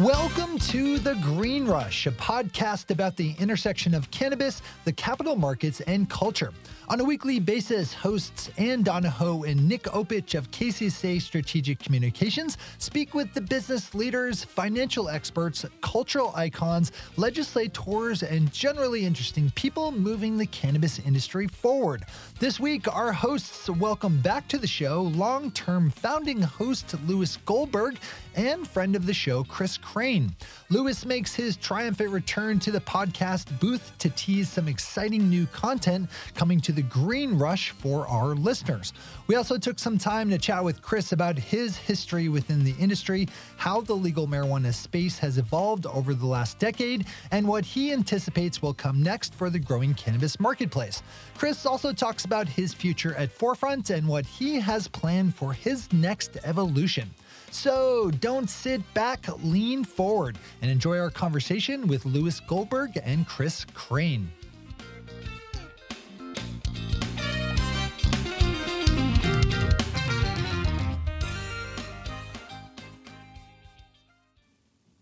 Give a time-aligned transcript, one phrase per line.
[0.00, 5.80] Welcome to The Green Rush, a podcast about the intersection of cannabis, the capital markets,
[5.80, 6.52] and culture.
[6.88, 13.12] On a weekly basis, hosts Ann Donahoe and Nick Opich of KCSA Strategic Communications speak
[13.12, 20.46] with the business leaders, financial experts, cultural icons, legislators, and generally interesting people moving the
[20.46, 22.04] cannabis industry forward.
[22.38, 27.98] This week, our hosts welcome back to the show long term founding host Lewis Goldberg
[28.36, 30.36] and friend of the show, Chris Crane.
[30.68, 36.10] Lewis makes his triumphant return to the podcast booth to tease some exciting new content
[36.34, 38.92] coming to the Green Rush for our listeners.
[39.28, 43.28] We also took some time to chat with Chris about his history within the industry,
[43.56, 48.60] how the legal marijuana space has evolved over the last decade, and what he anticipates
[48.60, 51.02] will come next for the growing cannabis marketplace.
[51.34, 55.90] Chris also talks about his future at Forefront and what he has planned for his
[55.94, 57.08] next evolution.
[57.50, 63.64] So don't sit back, lean forward, and enjoy our conversation with Lewis Goldberg and Chris
[63.74, 64.30] Crane.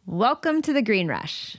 [0.07, 1.57] Welcome to the Green Rush.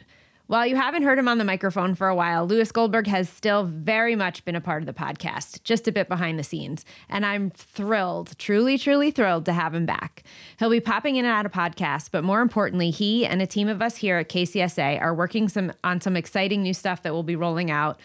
[0.48, 3.66] While you haven't heard him on the microphone for a while, Lewis Goldberg has still
[3.66, 6.86] very much been a part of the podcast, just a bit behind the scenes.
[7.10, 10.24] And I'm thrilled, truly, truly thrilled to have him back.
[10.58, 13.68] He'll be popping in and out of podcasts, but more importantly, he and a team
[13.68, 17.24] of us here at KCSA are working some on some exciting new stuff that we'll
[17.24, 18.00] be rolling out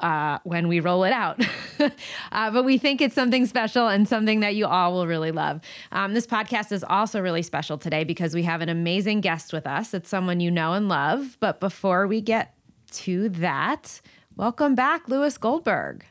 [0.00, 1.40] uh, when we roll it out.
[2.32, 5.60] uh, but we think it's something special and something that you all will really love.
[5.92, 9.66] Um, this podcast is also really special today because we have an amazing guest with
[9.66, 9.94] us.
[9.94, 11.36] It's someone you know and love.
[11.40, 12.54] But before we get
[12.92, 14.00] to that,
[14.36, 16.04] welcome back, Lewis Goldberg.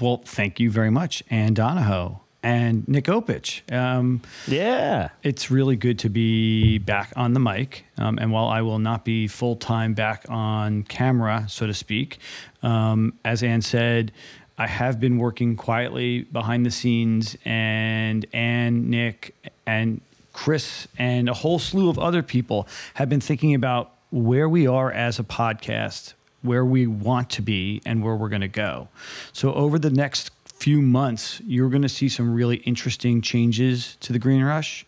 [0.00, 3.72] Well, thank you very much, Ann Donahoe and Nick Opich.
[3.72, 5.08] Um, yeah.
[5.22, 7.86] It's really good to be back on the mic.
[7.96, 12.18] Um, and while I will not be full time back on camera, so to speak,
[12.62, 14.12] um, as Ann said,
[14.58, 19.34] I have been working quietly behind the scenes, and Ann, Nick,
[19.66, 20.00] and
[20.32, 24.92] Chris, and a whole slew of other people have been thinking about where we are
[24.92, 26.12] as a podcast,
[26.42, 28.88] where we want to be, and where we're going to go.
[29.32, 34.12] So, over the next few months, you're going to see some really interesting changes to
[34.12, 34.86] the Green Rush.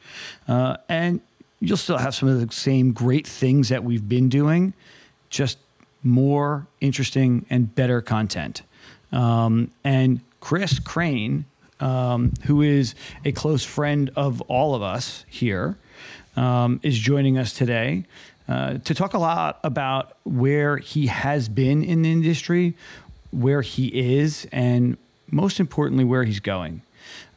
[0.49, 1.21] Uh, and
[1.61, 4.75] you'll still have some of the same great things that we've been doing,
[5.29, 5.59] just
[6.03, 8.63] more interesting and better content.
[9.13, 11.45] Um, and Chris Crane,
[11.81, 12.95] um, who is
[13.25, 15.77] a close friend of all of us here,
[16.37, 18.05] um, is joining us today.
[18.49, 22.77] Uh, to talk a lot about where he has been in the industry,
[23.33, 23.89] where he
[24.19, 24.97] is, and
[25.31, 26.83] most importantly, where he's going.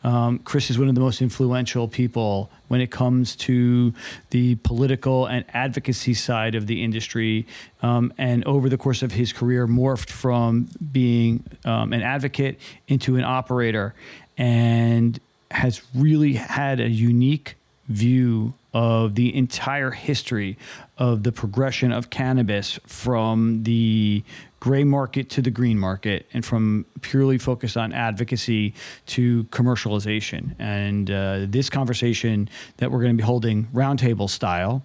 [0.04, 3.94] Um, Chris is one of the most influential people when it comes to
[4.30, 7.46] the political and advocacy side of the industry.
[7.82, 13.18] Um, and over the course of his career, morphed from being um, an advocate into
[13.18, 13.94] an operator
[14.38, 15.20] and
[15.52, 17.56] has really had a unique
[17.90, 20.58] view of the entire history
[20.98, 24.24] of the progression of cannabis from the
[24.60, 28.74] gray market to the green market and from purely focused on advocacy
[29.08, 30.54] to commercialization.
[30.60, 34.84] And uh, this conversation that we're going to be holding roundtable style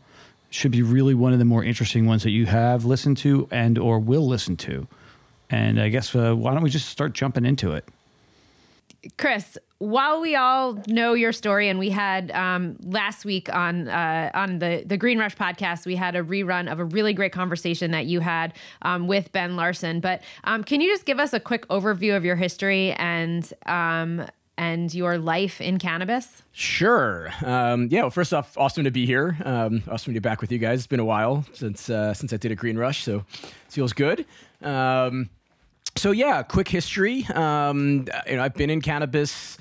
[0.50, 3.76] should be really one of the more interesting ones that you have listened to and
[3.78, 4.86] or will listen to.
[5.50, 7.86] And I guess uh, why don't we just start jumping into it?
[9.18, 14.30] Chris, while we all know your story, and we had um, last week on uh,
[14.34, 17.90] on the the Green Rush podcast, we had a rerun of a really great conversation
[17.90, 20.00] that you had um, with Ben Larson.
[20.00, 24.26] But um, can you just give us a quick overview of your history and um,
[24.56, 26.42] and your life in cannabis?
[26.52, 27.32] Sure.
[27.44, 28.02] Um, yeah.
[28.02, 29.36] Well, first off, awesome to be here.
[29.44, 30.80] Um, awesome to be back with you guys.
[30.80, 33.92] It's been a while since uh, since I did a Green Rush, so it feels
[33.92, 34.24] good.
[34.62, 35.28] Um,
[35.96, 37.24] so yeah, quick history.
[37.26, 39.58] Um, you know, I've been in cannabis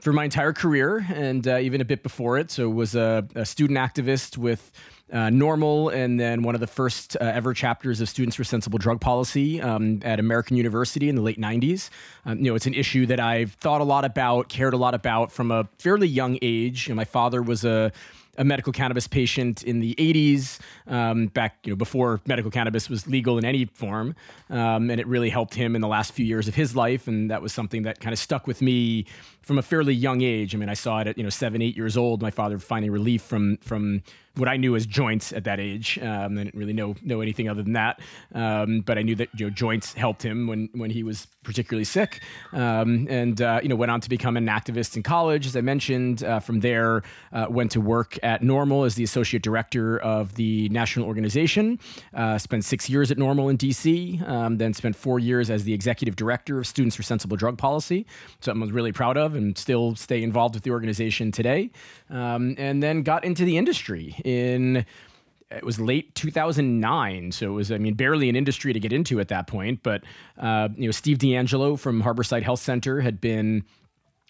[0.00, 2.50] for my entire career and uh, even a bit before it.
[2.50, 4.70] So was a, a student activist with
[5.12, 8.78] uh, NORML and then one of the first uh, ever chapters of Students for Sensible
[8.78, 11.90] Drug Policy um, at American University in the late 90s.
[12.26, 14.94] Um, you know, it's an issue that I've thought a lot about, cared a lot
[14.94, 16.88] about from a fairly young age.
[16.88, 17.90] And my father was a
[18.38, 23.06] a medical cannabis patient in the 80s, um, back you know before medical cannabis was
[23.06, 24.14] legal in any form,
[24.48, 27.30] um, and it really helped him in the last few years of his life, and
[27.30, 29.04] that was something that kind of stuck with me
[29.42, 30.54] from a fairly young age.
[30.54, 32.22] I mean, I saw it at you know seven, eight years old.
[32.22, 34.02] My father finding relief from from
[34.38, 35.98] what I knew as joints at that age.
[36.00, 38.00] Um, I didn't really know know anything other than that,
[38.34, 41.84] um, but I knew that you know joints helped him when when he was particularly
[41.84, 42.20] sick,
[42.52, 45.60] um, and uh, you know went on to become an activist in college, as I
[45.60, 46.22] mentioned.
[46.22, 47.02] Uh, from there,
[47.32, 51.78] uh, went to work at NORML as the associate director of the national organization.
[52.14, 54.20] Uh, spent six years at NORML in D.C.
[54.26, 58.06] Um, then spent four years as the executive director of Students for Sensible Drug Policy.
[58.40, 61.70] Something I was really proud of, and still stay involved with the organization today.
[62.10, 64.84] Um, and then got into the industry in
[65.50, 69.18] it was late 2009 so it was i mean barely an industry to get into
[69.18, 70.04] at that point but
[70.38, 73.64] uh, you know steve DeAngelo from harborside health center had been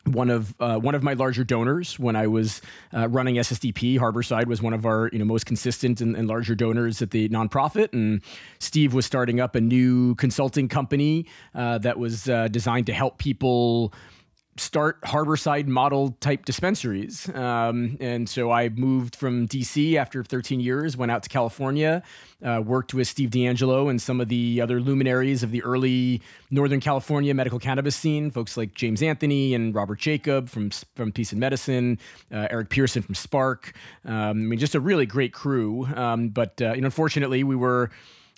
[0.04, 2.60] one of uh, one of my larger donors when I was
[2.94, 3.98] uh, running SSDP.
[3.98, 7.28] Harborside was one of our you know most consistent and, and, larger donors at the
[7.28, 8.22] nonprofit, and
[8.58, 13.18] Steve was starting up a new consulting company uh, that was uh, designed to help
[13.18, 13.92] people
[14.60, 17.28] start harborside model type dispensaries.
[17.34, 22.02] Um, and so I moved from DC after 13 years, went out to California,
[22.44, 26.80] uh, worked with Steve DeAngelo and some of the other luminaries of the early Northern
[26.80, 31.40] California medical cannabis scene, folks like James Anthony and Robert Jacob from, from Peace and
[31.40, 31.98] Medicine,
[32.32, 33.72] uh, Erich Pearson from SPARC.
[34.04, 35.86] Um, I mean, just a really great crew.
[35.94, 37.90] Um, but uh, you know, unfortunately, we were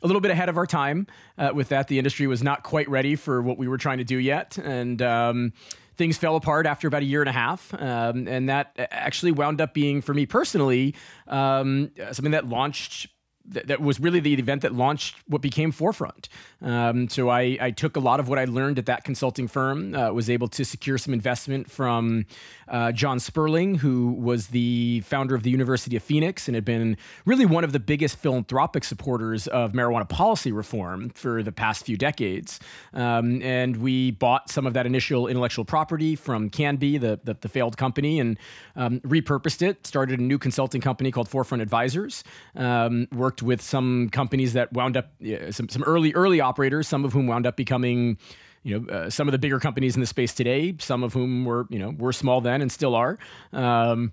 [0.03, 1.07] a little bit ahead of our time
[1.39, 1.89] uh, with that.
[1.89, 4.59] The industry was not quite ready for what we were trying to do yet.
[4.59, 5.53] And, um,
[6.01, 7.75] things fell apart after about a year and a half.
[7.75, 10.95] Um, and that actually wound up being, for me personally,
[11.29, 13.09] um, something that launched
[13.47, 16.29] that, that was really the event that launched what became Forefront.
[16.63, 19.95] Um, so I, I, took a lot of what I learned at that consulting firm,
[19.95, 22.27] uh, was able to secure some investment from
[22.69, 26.97] uh, John Sperling, who was the founder of the University of Phoenix and had been
[27.25, 31.97] really one of the biggest philanthropic supporters of marijuana policy reform for the past few
[31.97, 32.61] decades.
[32.93, 37.49] Um, and we bought some of that initial intellectual property from CannBe, the, the, the
[37.49, 38.39] failed company, and
[38.77, 42.23] um, repurposed it, started a new consulting company called Forefront Advisors,
[42.55, 45.13] um, worked with some companies that wound up
[45.51, 48.19] some some early early operators, some of whom wound up becoming
[48.65, 50.75] you know uh, some of the bigger companies in the space today.
[50.81, 53.19] Some of whom were you know were small then and still are.
[53.53, 54.13] Um,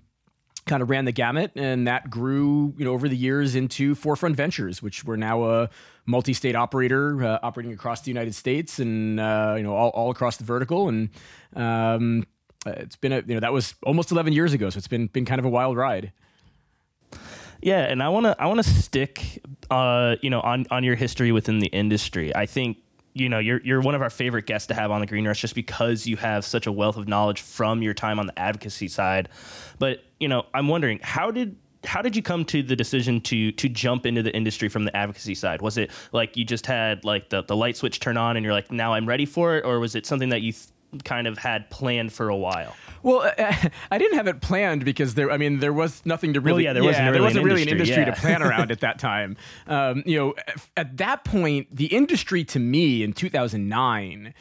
[0.66, 4.36] kind of ran the gamut, and that grew you know over the years into Forefront
[4.36, 5.70] Ventures, which we're now a
[6.06, 10.36] multi-state operator uh, operating across the United States and uh, you know all, all across
[10.36, 11.10] the vertical and.
[11.56, 12.24] Um,
[12.66, 15.24] it's been a you know that was almost 11 years ago, so it's been been
[15.24, 16.12] kind of a wild ride.
[17.68, 20.94] Yeah, and I want to I want to stick uh, you know on on your
[20.94, 22.34] history within the industry.
[22.34, 22.78] I think
[23.12, 25.42] you know you're you're one of our favorite guests to have on the Green Rush
[25.42, 28.88] just because you have such a wealth of knowledge from your time on the advocacy
[28.88, 29.28] side.
[29.78, 33.52] But, you know, I'm wondering how did how did you come to the decision to
[33.52, 35.60] to jump into the industry from the advocacy side?
[35.60, 38.54] Was it like you just had like the, the light switch turn on and you're
[38.54, 40.68] like now I'm ready for it or was it something that you th-
[41.04, 42.74] kind of had planned for a while?
[43.02, 43.32] Well,
[43.90, 45.30] I didn't have it planned because there.
[45.30, 46.64] I mean, there was nothing to really.
[46.64, 48.14] Well, yeah, there wasn't, really, there wasn't an really industry, an industry yeah.
[48.14, 49.36] to plan around at that time.
[49.66, 50.34] Um, you know,
[50.76, 54.34] at that point, the industry to me in 2009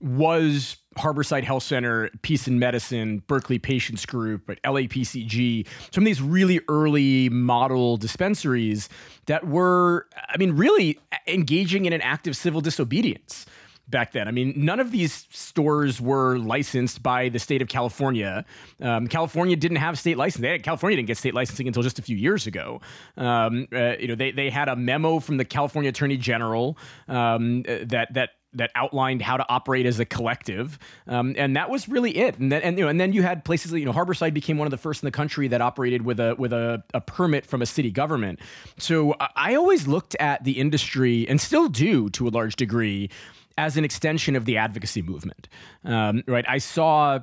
[0.00, 6.20] was Harborside Health Center, Peace and Medicine, Berkeley Patients Group, but LAPCG, some of these
[6.20, 8.88] really early model dispensaries
[9.26, 13.46] that were, I mean, really engaging in an act of civil disobedience
[13.88, 14.28] back then.
[14.28, 18.44] I mean, none of these stores were licensed by the state of California.
[18.80, 20.44] Um, California didn't have state license.
[20.44, 22.80] Had, California didn't get state licensing until just a few years ago.
[23.16, 26.78] Um, uh, you know, they, they had a memo from the California Attorney General
[27.08, 30.78] um, uh, that that that outlined how to operate as a collective,
[31.08, 32.38] um, and that was really it.
[32.38, 34.66] And then, and, you know, and then you had places, you know, Harborside became one
[34.66, 37.62] of the first in the country that operated with a with a, a permit from
[37.62, 38.38] a city government.
[38.78, 43.10] So I always looked at the industry, and still do to a large degree,
[43.56, 45.48] as an extension of the advocacy movement.
[45.84, 47.20] Um, right, I saw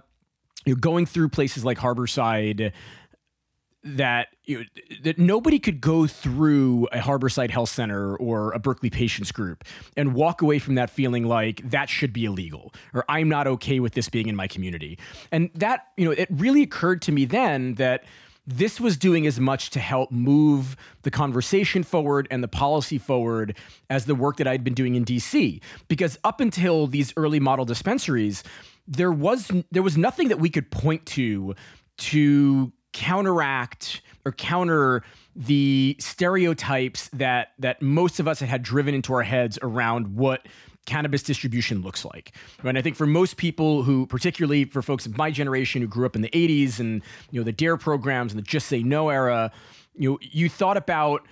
[0.65, 2.71] you know, going through places like Harborside
[3.83, 4.63] that you know,
[5.03, 9.63] that nobody could go through a Harborside Health Center or a Berkeley Patients Group
[9.97, 13.79] and walk away from that feeling like that should be illegal or I'm not okay
[13.79, 14.99] with this being in my community.
[15.31, 18.03] And that you know, it really occurred to me then that
[18.47, 23.55] this was doing as much to help move the conversation forward and the policy forward
[23.89, 25.61] as the work that I'd been doing in DC.
[25.87, 28.43] Because up until these early model dispensaries,
[28.87, 31.55] there was there was nothing that we could point to
[31.97, 35.03] to counteract or counter
[35.35, 40.45] the stereotypes that that most of us had, had driven into our heads around what
[40.85, 42.33] cannabis distribution looks like.
[42.63, 46.05] And I think for most people who, particularly for folks of my generation who grew
[46.05, 49.09] up in the 80s and you know the DARE programs and the Just Say No
[49.09, 49.51] era,
[49.95, 51.25] you know, you thought about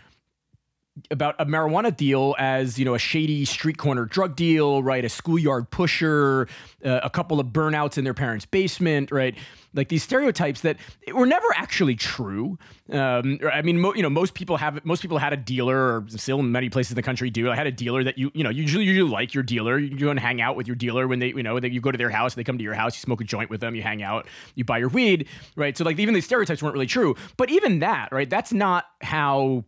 [1.11, 5.03] about a marijuana deal as you know a shady street corner drug deal, right?
[5.03, 6.47] A schoolyard pusher,
[6.85, 9.35] uh, a couple of burnouts in their parents' basement, right?
[9.73, 10.77] Like these stereotypes that
[11.13, 12.57] were never actually true.
[12.91, 16.05] Um, I mean, mo- you know, most people have most people had a dealer, or
[16.09, 17.51] still in many places in the country do.
[17.51, 19.77] I had a dealer that you you know usually usually like your dealer.
[19.77, 21.91] You go and hang out with your dealer when they you know that you go
[21.91, 23.83] to their house, they come to your house, you smoke a joint with them, you
[23.83, 25.77] hang out, you buy your weed, right?
[25.77, 27.15] So like even these stereotypes weren't really true.
[27.37, 28.29] But even that, right?
[28.29, 29.65] That's not how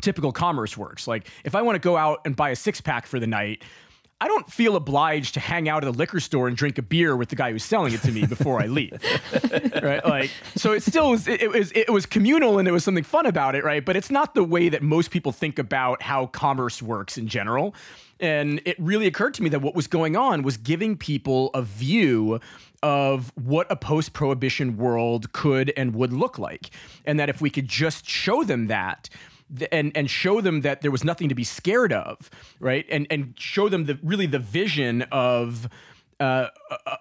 [0.00, 1.06] typical commerce works.
[1.06, 3.62] Like if I want to go out and buy a six pack for the night,
[4.22, 7.16] I don't feel obliged to hang out at a liquor store and drink a beer
[7.16, 9.02] with the guy who's selling it to me before I leave.
[9.82, 10.04] right?
[10.04, 13.04] Like so it still was it, it, was it was communal and there was something
[13.04, 13.82] fun about it, right?
[13.82, 17.74] But it's not the way that most people think about how commerce works in general.
[18.20, 21.62] And it really occurred to me that what was going on was giving people a
[21.62, 22.38] view
[22.82, 26.70] of what a post prohibition world could and would look like.
[27.06, 29.08] And that if we could just show them that,
[29.72, 32.86] and and show them that there was nothing to be scared of, right?
[32.90, 35.68] And and show them the really the vision of
[36.18, 36.48] uh,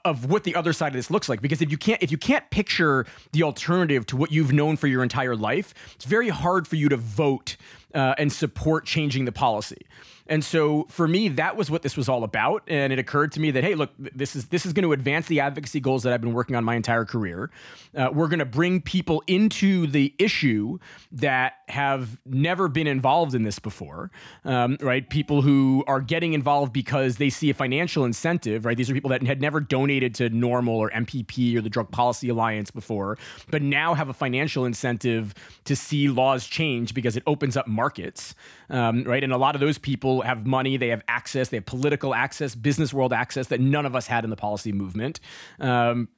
[0.05, 1.41] of what the other side of this looks like.
[1.41, 4.87] Because if you can't if you can't picture the alternative to what you've known for
[4.87, 7.55] your entire life, it's very hard for you to vote
[7.93, 9.85] uh, and support changing the policy.
[10.29, 12.61] And so for me, that was what this was all about.
[12.67, 15.25] And it occurred to me that hey, look, this is this is going to advance
[15.25, 17.49] the advocacy goals that I've been working on my entire career.
[17.97, 20.77] Uh, we're going to bring people into the issue
[21.11, 24.11] that have never been involved in this before,
[24.45, 25.09] um, right?
[25.09, 28.77] People who are getting involved because they see a financial incentive, right?
[28.77, 32.29] These are people that had never donated to NORML or MPP or the Drug Policy
[32.29, 33.17] Alliance before,
[33.49, 35.33] but now have a financial incentive
[35.65, 38.35] to see laws change because it opens up markets,
[38.69, 39.23] um, right?
[39.23, 42.55] And a lot of those people have money, they have access, they have political access,
[42.55, 45.19] business world access that none of us had in the policy movement.
[45.59, 46.09] Um,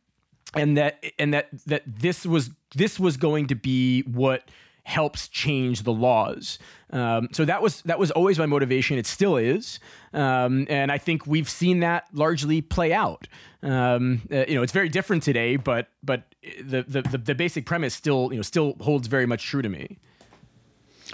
[0.53, 4.43] and that and that that this was this was going to be what
[4.83, 6.59] helps change the laws.
[6.91, 8.97] Um, so that was that was always my motivation.
[8.97, 9.79] It still is,
[10.13, 13.27] um, and I think we've seen that largely play out.
[13.63, 16.23] Um, uh, you know, it's very different today, but but
[16.61, 19.69] the, the the the basic premise still you know still holds very much true to
[19.69, 19.99] me.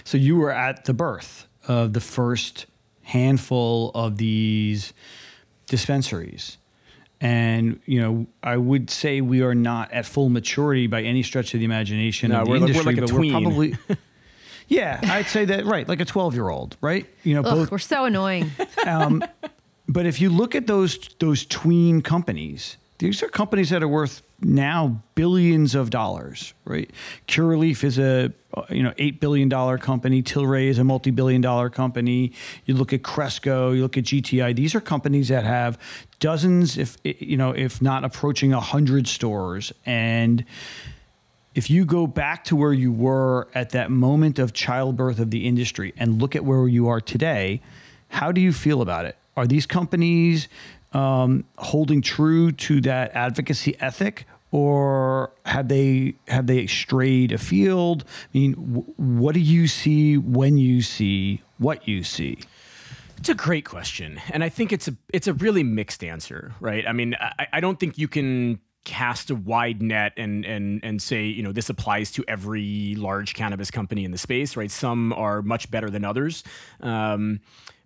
[0.04, 2.66] So you were at the birth of the first
[3.04, 4.94] handful of these
[5.66, 6.58] dispensaries.
[7.20, 11.54] And you know, I would say we are not at full maturity by any stretch
[11.54, 13.32] of the imagination no, of the we're, industry, we're like a tween.
[13.32, 13.76] probably.
[14.68, 17.08] yeah, I'd say that right, like a twelve-year-old, right?
[17.24, 17.72] You know, Ugh, both.
[17.72, 18.52] we're so annoying.
[18.86, 19.22] Um,
[19.90, 24.24] but if you look at those those tween companies, these are companies that are worth
[24.42, 26.90] now billions of dollars, right?
[27.28, 28.34] Curaleaf is a
[28.70, 30.24] you know eight billion dollar company.
[30.24, 32.32] Tilray is a multi billion dollar company.
[32.66, 34.56] You look at Cresco, you look at GTI.
[34.56, 35.78] These are companies that have
[36.20, 39.72] dozens, if you know, if not approaching a hundred stores.
[39.86, 40.44] And
[41.54, 45.48] if you go back to where you were at that moment of childbirth of the
[45.48, 47.62] industry and look at where you are today,
[48.10, 49.18] how do you feel about it?
[49.36, 50.48] Are these companies
[50.98, 58.04] um, holding true to that advocacy ethic, or have they have they strayed afield?
[58.34, 62.40] I mean, w- what do you see when you see what you see?
[63.20, 66.88] It's a great question, and I think it's a it's a really mixed answer, right?
[66.88, 71.00] I mean, I, I don't think you can cast a wide net and and and
[71.00, 74.72] say you know this applies to every large cannabis company in the space, right?
[74.72, 76.44] Some are much better than others,
[76.82, 77.42] um,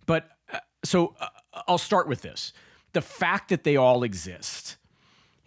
[0.05, 1.27] but uh, so uh,
[1.67, 2.53] I'll start with this:
[2.93, 4.77] the fact that they all exist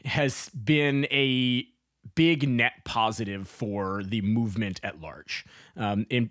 [0.04, 1.66] has been a
[2.14, 5.44] big net positive for the movement at large.
[5.76, 6.30] Um, and,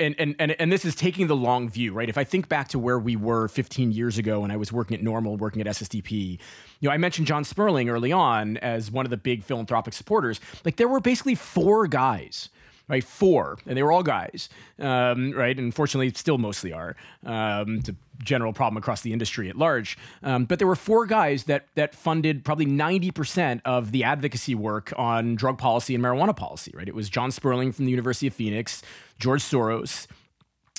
[0.00, 2.08] and, and, and, this is taking the long view, right?
[2.08, 4.96] If I think back to where we were 15 years ago when I was working
[4.96, 6.38] at NORML, working at SSDP,
[6.80, 10.40] you know, I mentioned John Sperling early on as one of the big philanthropic supporters.
[10.64, 12.48] Like there were basically four guys
[12.88, 13.04] right?
[13.04, 14.48] Four, and they were all guys,
[14.78, 15.58] um, right?
[15.58, 16.96] And fortunately, still mostly are.
[17.24, 19.98] Um, it's a general problem across the industry at large.
[20.22, 24.54] Um, but there were four guys that that funded probably ninety percent of the advocacy
[24.54, 26.88] work on drug policy and marijuana policy, right?
[26.88, 28.82] It was John Sperling from the University of Phoenix,
[29.18, 30.06] George Soros,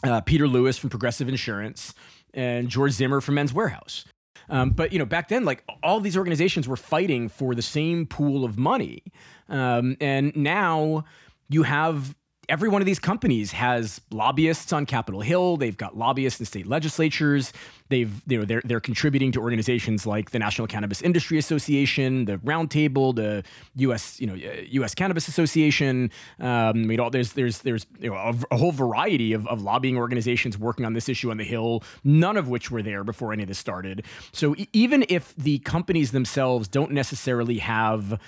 [0.04, 1.94] uh, Peter Lewis from Progressive Insurance,
[2.34, 4.06] and George Zimmer from Men's Wearhouse.
[4.50, 8.06] Um, but you know, back then, like all these organizations were fighting for the same
[8.06, 9.04] pool of money,
[9.50, 11.04] um, and now
[11.50, 12.16] you have
[12.50, 15.58] every one of these companies has lobbyists on Capitol Hill.
[15.58, 17.54] They've got lobbyists in state legislatures.
[17.90, 22.38] They've you know they're they're contributing to organizations like the National Cannabis Industry Association, the
[22.38, 23.44] Roundtable, the
[23.76, 24.20] U.S.
[24.20, 24.96] you know U.S.
[24.96, 26.12] Cannabis Association.
[26.40, 29.98] Um, mean, all, there's there's there's you know, a, a, whole variety of, of lobbying
[29.98, 31.84] organizations working on this issue on the Hill.
[32.04, 34.04] None of which were there before any of this started.
[34.32, 38.20] So e- even if the companies themselves don't necessarily have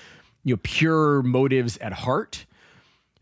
[0.44, 2.46] you know pure motives at heart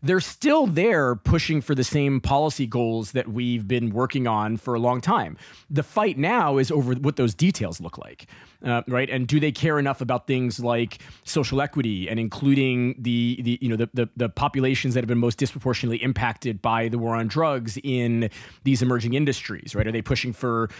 [0.02, 4.74] they're still there pushing for the same policy goals that we've been working on for
[4.74, 5.36] a long time.
[5.70, 8.26] The fight now is over what those details look like,
[8.64, 9.08] uh, right?
[9.08, 13.68] And do they care enough about things like social equity and including the the you
[13.68, 17.28] know the, the the populations that have been most disproportionately impacted by the war on
[17.28, 18.30] drugs in
[18.64, 19.86] these emerging industries, right?
[19.86, 20.70] Are they pushing for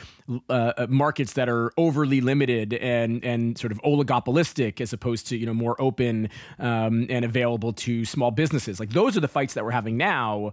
[0.48, 5.36] uh, uh markets that are overly limited and and sort of oligopolistic as opposed to
[5.36, 8.80] you know more open um, and available to small businesses?
[8.80, 10.52] Like those those are the fights that we're having now.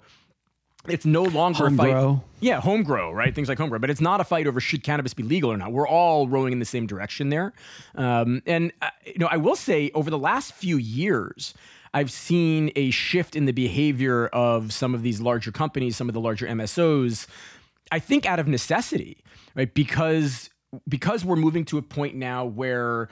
[0.87, 1.91] It's no longer home a fight.
[1.91, 2.23] Grow.
[2.39, 3.33] Yeah, home grow, right?
[3.33, 3.79] Things like home grow.
[3.79, 5.71] But it's not a fight over should cannabis be legal or not.
[5.71, 7.53] We're all rowing in the same direction there.
[7.95, 11.53] Um, and, uh, you know, I will say over the last few years,
[11.93, 16.13] I've seen a shift in the behavior of some of these larger companies, some of
[16.13, 17.27] the larger MSOs.
[17.91, 19.23] I think out of necessity,
[19.55, 19.73] right?
[19.73, 20.49] Because
[20.87, 23.07] because we're moving to a point now where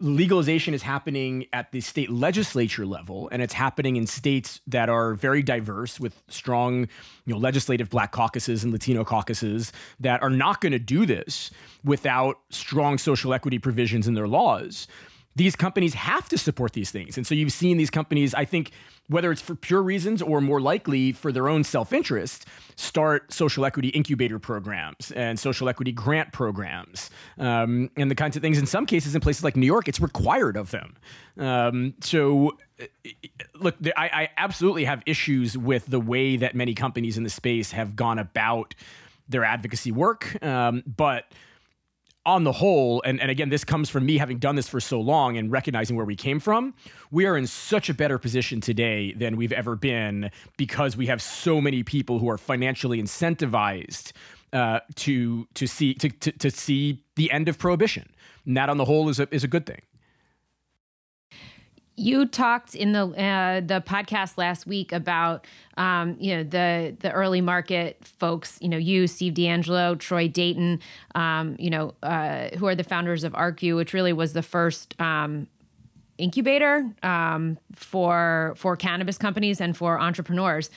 [0.00, 5.14] legalization is happening at the state legislature level and it's happening in states that are
[5.14, 6.88] very diverse with strong
[7.26, 11.50] you know legislative black caucuses and latino caucuses that are not going to do this
[11.84, 14.88] without strong social equity provisions in their laws
[15.36, 17.16] these companies have to support these things.
[17.16, 18.72] And so you've seen these companies, I think,
[19.08, 23.66] whether it's for pure reasons or more likely for their own self interest, start social
[23.66, 28.58] equity incubator programs and social equity grant programs um, and the kinds of things.
[28.58, 30.96] In some cases, in places like New York, it's required of them.
[31.38, 32.56] Um, so,
[33.60, 37.72] look, I, I absolutely have issues with the way that many companies in the space
[37.72, 38.74] have gone about
[39.28, 40.42] their advocacy work.
[40.42, 41.26] Um, but
[42.26, 45.00] on the whole, and, and again, this comes from me having done this for so
[45.00, 46.74] long and recognizing where we came from,
[47.10, 51.22] we are in such a better position today than we've ever been because we have
[51.22, 54.12] so many people who are financially incentivized
[54.52, 58.08] uh, to to see to, to, to see the end of prohibition.
[58.44, 59.80] And that on the whole is a is a good thing.
[61.96, 65.46] You talked in the uh, the podcast last week about
[65.78, 68.58] um, you know the the early market folks.
[68.60, 70.80] You know you, Steve DeAngelo, Troy Dayton.
[71.14, 74.94] Um, you know uh, who are the founders of ArcView, which really was the first
[75.00, 75.46] um,
[76.18, 80.70] incubator um, for for cannabis companies and for entrepreneurs.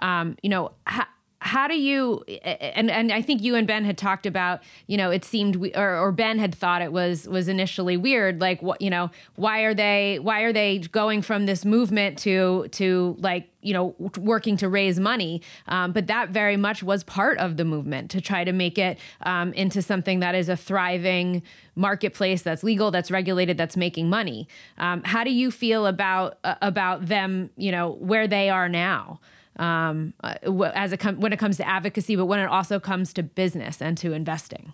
[0.00, 0.72] Um, you know.
[0.86, 1.08] Ha-
[1.40, 5.10] how do you and and I think you and Ben had talked about you know
[5.10, 8.80] it seemed we, or, or Ben had thought it was was initially weird like what
[8.80, 13.50] you know why are they why are they going from this movement to to like
[13.60, 15.42] you know working to raise money?
[15.68, 18.98] Um, but that very much was part of the movement to try to make it
[19.22, 21.42] um, into something that is a thriving
[21.74, 24.48] marketplace that's legal that's regulated that's making money.
[24.78, 29.20] Um, how do you feel about uh, about them you know where they are now
[29.58, 30.34] um, uh,
[30.74, 33.80] as a com- when it comes to advocacy, but when it also comes to business
[33.80, 34.72] and to investing?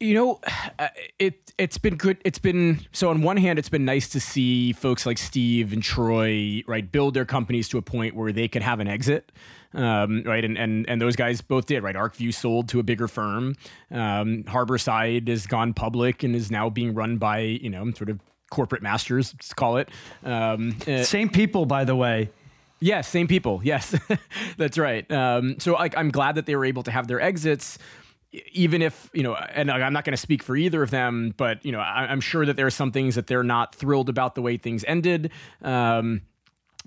[0.00, 0.40] You know,
[0.78, 0.88] uh,
[1.18, 2.18] it it's been good.
[2.24, 5.82] It's been so on one hand, it's been nice to see folks like Steve and
[5.82, 9.30] Troy right build their companies to a point where they could have an exit.
[9.74, 11.84] Um, right, and, and and those guys both did.
[11.84, 13.54] Right, ArcView sold to a bigger firm.
[13.92, 18.18] Um, Harborside has gone public and is now being run by you know sort of
[18.52, 19.88] corporate masters, let's call it.
[20.22, 22.30] Um, uh, Same people, by the way.
[22.82, 23.60] Yes, same people.
[23.62, 23.94] Yes,
[24.56, 25.08] that's right.
[25.10, 27.78] Um, so like, I'm glad that they were able to have their exits,
[28.52, 29.36] even if you know.
[29.36, 32.20] And I'm not going to speak for either of them, but you know, I, am
[32.20, 35.30] sure that there are some things that they're not thrilled about the way things ended.
[35.62, 36.22] Um,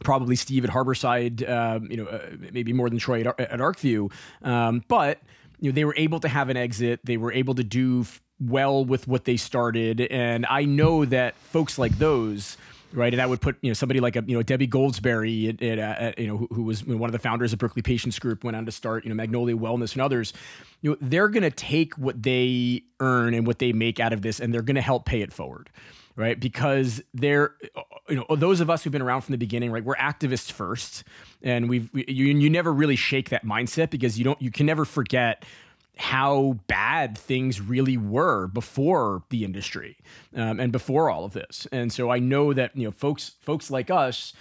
[0.04, 4.12] probably Steve at Harborside, uh, you know, uh, maybe more than Troy at, at ArcView,
[4.44, 5.22] um, but
[5.62, 7.00] you know, they were able to have an exit.
[7.06, 11.38] They were able to do f- well with what they started, and I know that
[11.38, 12.58] folks like those
[12.96, 13.14] right?
[13.14, 15.80] And that would put you know somebody like a you know Debbie Goldsberry, at, at,
[15.80, 18.56] at, you know who, who, was one of the founders of Berkeley Patients Group, went
[18.56, 20.34] on to start you know Magnolia Wellness and others.
[20.82, 24.22] You know they're going to take what they earn and what they make out of
[24.22, 25.70] this, and they're going to help pay it forward,
[26.16, 26.40] right?
[26.40, 29.72] Because they're uh, you know oh, those of us who've been around from the beginning,
[29.72, 29.84] right?
[29.84, 31.04] We're activists first,
[31.44, 34.66] and we've we, you you never really shake that mindset because you don't you can
[34.66, 35.44] never forget
[35.98, 39.98] how bad things really were before the industry
[40.36, 41.68] um, and before all of this.
[41.72, 44.34] And so I know that you know folks folks like us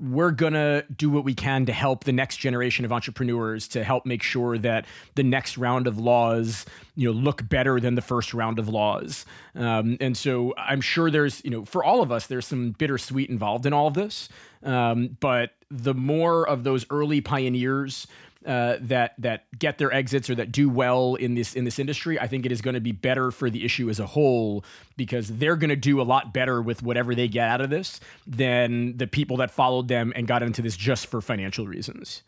[0.00, 3.84] we're going to do what we can to help the next generation of entrepreneurs to
[3.84, 6.64] help make sure that the next round of laws
[6.96, 11.10] you know look better than the first round of laws um, and so i'm sure
[11.10, 14.28] there's you know for all of us there's some bittersweet involved in all of this
[14.62, 18.06] um, but the more of those early pioneers
[18.44, 22.18] uh, that that get their exits or that do well in this in this industry,
[22.18, 24.64] I think it is going to be better for the issue as a whole
[24.96, 28.00] because they're going to do a lot better with whatever they get out of this
[28.26, 32.22] than the people that followed them and got into this just for financial reasons.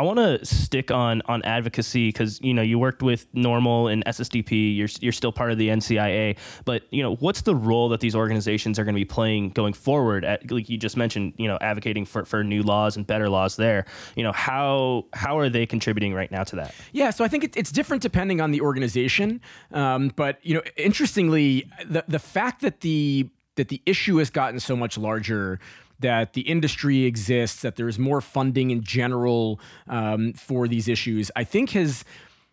[0.00, 4.02] I want to stick on on advocacy because you know you worked with NORML and
[4.06, 4.74] SSDP.
[4.74, 8.14] You're you're still part of the NCIA, but you know what's the role that these
[8.14, 10.24] organizations are going to be playing going forward?
[10.24, 13.56] At, like you just mentioned, you know, advocating for, for new laws and better laws
[13.56, 13.84] there.
[14.16, 16.74] You know how how are they contributing right now to that?
[16.92, 19.42] Yeah, so I think it, it's different depending on the organization.
[19.70, 24.60] Um, but you know, interestingly, the the fact that the that the issue has gotten
[24.60, 25.60] so much larger
[26.00, 31.44] that the industry exists, that there's more funding in general um, for these issues, I
[31.44, 32.04] think has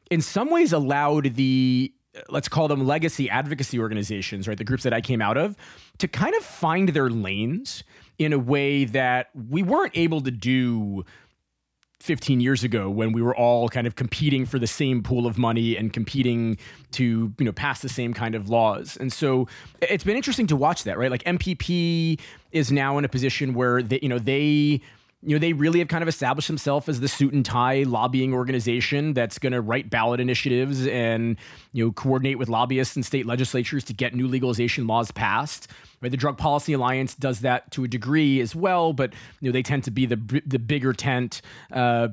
[0.09, 1.93] in some ways allowed the
[2.29, 4.57] let's call them legacy advocacy organizations, right?
[4.57, 5.55] The groups that I came out of
[5.99, 7.83] to kind of find their lanes
[8.17, 11.05] in a way that we weren't able to do
[11.99, 15.37] 15 years ago when we were all kind of competing for the same pool of
[15.37, 16.57] money and competing
[16.91, 18.97] to you know pass the same kind of laws.
[18.97, 19.47] And so
[19.81, 21.09] it's been interesting to watch that right?
[21.09, 22.19] Like MPP
[22.51, 24.81] is now in a position where they you know they
[25.23, 28.33] you know, they really have kind of established themselves as the suit and tie lobbying
[28.33, 31.37] organization that's going to write ballot initiatives and,
[31.73, 35.69] you know, coordinate with lobbyists and state legislatures to get new legalization laws passed.
[36.01, 36.11] Right?
[36.11, 39.63] The Drug Policy Alliance does that to a degree as well, but, you know, they
[39.63, 41.41] tend to be the, the bigger tent.
[41.71, 42.09] Uh,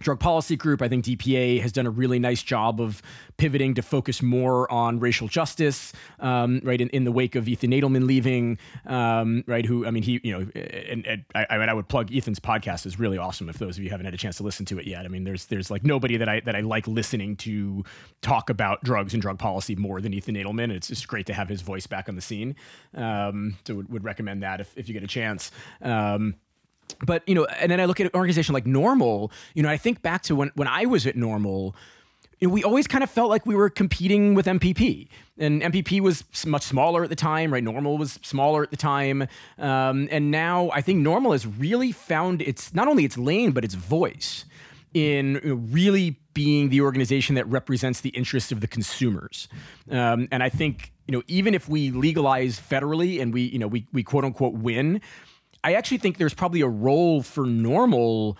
[0.00, 0.82] drug policy group.
[0.82, 3.00] I think DPA has done a really nice job of
[3.36, 6.80] pivoting to focus more on racial justice, um, right?
[6.80, 9.64] In, in, the wake of Ethan Nadelmann leaving, um, right?
[9.64, 12.40] Who, I mean, he, you know, and, and I, I, mean, I would plug Ethan's
[12.40, 13.48] podcast is really awesome.
[13.48, 15.24] If those of you haven't had a chance to listen to it yet, I mean,
[15.24, 17.84] there's there's like nobody that I that I like listening to
[18.22, 20.70] talk about drugs and drug policy more than Ethan Nadelmann.
[20.70, 22.56] It's just great to have his voice back on the scene.
[22.94, 25.50] Um, so would, would recommend that if if you get a chance.
[25.82, 26.36] Um,
[26.94, 29.30] but you know, and then I look at an organization like NORML.
[29.54, 31.74] You know, I think back to when when I was at NORML.
[32.40, 36.00] You know, we always kind of felt like we were competing with MPP, and MPP
[36.00, 37.62] was much smaller at the time, right?
[37.62, 42.40] NORML was smaller at the time, um, and now I think NORML has really found
[42.40, 44.46] its not only its lane but its voice
[44.94, 49.48] in you know, really being the organization that represents the interests of the consumers.
[49.90, 53.66] Um, and I think you know even if we legalize federally and we you know
[53.66, 55.00] we we quote unquote win,
[55.62, 58.36] I actually think there's probably a role for NORML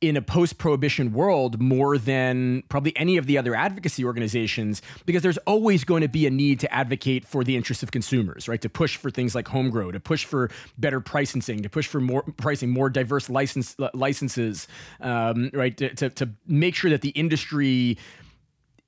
[0.00, 5.22] in a post prohibition world more than probably any of the other advocacy organizations because
[5.22, 8.60] there's always going to be a need to advocate for the interests of consumers, right?
[8.60, 12.00] To push for things like home grow, to push for better pricing, to push for
[12.00, 14.68] more pricing, more diverse license licenses,
[15.00, 15.74] um, right?
[15.78, 17.96] To, to, to make sure that the industry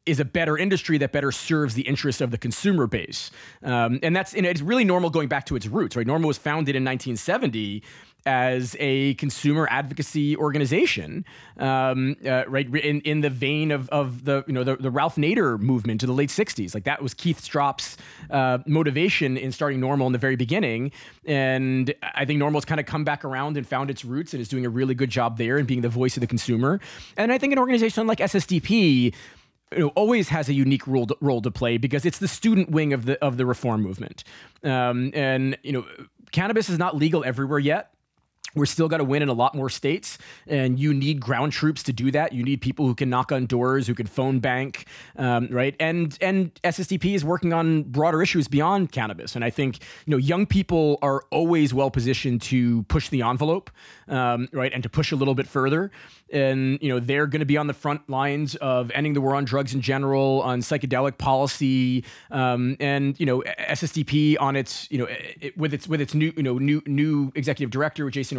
[0.07, 3.31] is a better industry that better serves the interests of the consumer base.
[3.63, 6.07] Um, and that's and it's really NORML going back to its roots, right?
[6.07, 7.83] NORML was founded in 1970
[8.27, 11.25] as a consumer advocacy organization,
[11.59, 15.15] um, uh, right in, in the vein of, of the you know the, the Ralph
[15.15, 16.75] Nader movement to the late '60s.
[16.75, 17.97] Like that was Keith Stroup's
[18.29, 20.91] uh, motivation in starting NORML in the very beginning,
[21.25, 24.49] and I think NORML's kind of come back around and found its roots and is
[24.49, 26.81] doing a really good job there and being the voice of the consumer.
[27.17, 29.15] And I think an organization like SSDP
[29.77, 32.71] you know, always has a unique role to, role to play because it's the student
[32.71, 34.25] wing of the of the reform movement.
[34.65, 35.85] Um, and you know,
[36.33, 37.93] cannabis is not legal everywhere yet.
[38.57, 40.17] We're still got to win in a lot more states,
[40.47, 42.33] and you need ground troops to do that.
[42.33, 45.77] You need people who can knock on doors, who can phone bank, um, right?
[45.79, 49.37] And and SSDP is working on broader issues beyond cannabis.
[49.37, 53.71] And I think you know young people are always well positioned to push the envelope,
[54.09, 55.91] um, right, and to push a little bit further.
[56.33, 59.35] And you know they're going to be on the front lines of ending the war
[59.35, 64.97] on drugs in general, on psychedelic policy, um, and you know SSDP on its you
[64.97, 68.39] know it, with its with its new you know new new executive director with Jason.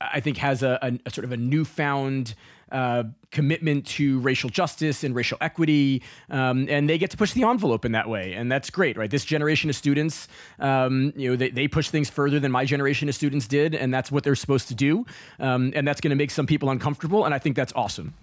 [0.00, 2.34] I think, has a, a, a sort of a newfound
[2.72, 7.42] uh, commitment to racial justice and racial equity, um, and they get to push the
[7.42, 9.10] envelope in that way, and that's great, right?
[9.10, 10.26] This generation of students,
[10.58, 13.92] um, you know, they, they push things further than my generation of students did, and
[13.92, 15.04] that's what they're supposed to do,
[15.38, 18.14] um, and that's going to make some people uncomfortable, and I think that's awesome.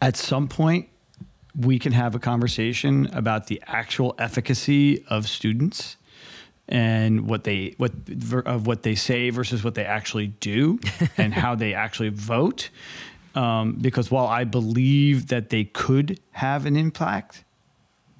[0.00, 0.88] At some point,
[1.54, 5.96] we can have a conversation about the actual efficacy of students
[6.68, 7.92] and what they what
[8.46, 10.78] of what they say versus what they actually do
[11.16, 12.70] and how they actually vote
[13.34, 17.44] um, because while I believe that they could have an impact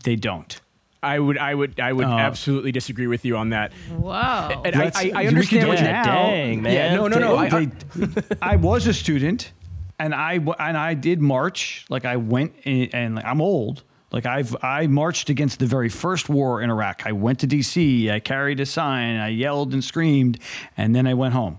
[0.05, 0.61] they don't
[1.03, 3.73] I would, I would, I would uh, absolutely disagree with you on that.
[3.97, 4.63] Whoa!
[4.65, 6.03] And I, I, I, understand what you're now.
[6.03, 6.73] Dang, man.
[6.73, 7.37] Yeah, no, no, no.
[7.37, 9.53] I, they, I was a student,
[10.01, 11.85] and I and I did march.
[11.89, 15.89] Like I went, in, and like, I'm old, like I've I marched against the very
[15.89, 17.07] first war in Iraq.
[17.07, 18.11] I went to D.C.
[18.11, 19.17] I carried a sign.
[19.17, 20.39] I yelled and screamed,
[20.77, 21.59] and then I went home.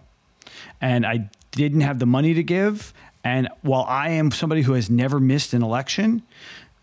[0.79, 2.93] And I didn't have the money to give.
[3.23, 6.23] And while I am somebody who has never missed an election,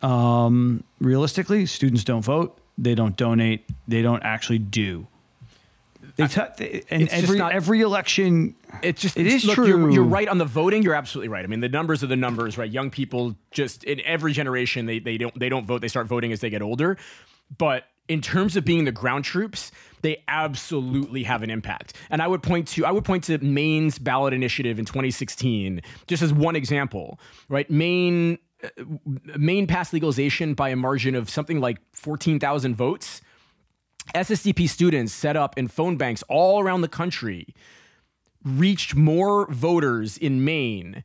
[0.02, 2.58] um, realistically, students don't vote.
[2.76, 3.66] They don't donate.
[3.88, 5.06] They don't actually do
[6.16, 9.66] They t- they, and every not- every election, it's just it is look, true.
[9.66, 10.82] You're, you're right on the voting.
[10.82, 11.44] You're absolutely right.
[11.44, 12.70] I mean, the numbers are the numbers, right?
[12.70, 15.80] Young people just in every generation they they don't they don't vote.
[15.80, 16.96] They start voting as they get older.
[17.58, 19.72] But in terms of being the ground troops,
[20.02, 21.94] they absolutely have an impact.
[22.10, 26.22] And I would point to I would point to Maine's ballot initiative in 2016 just
[26.22, 27.68] as one example, right?
[27.70, 28.68] Maine uh,
[29.36, 33.20] Maine passed legalization by a margin of something like 14,000 votes.
[34.14, 37.54] SSDP students set up in phone banks all around the country
[38.44, 41.02] reached more voters in Maine